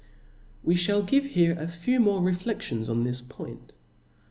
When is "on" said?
2.89-3.03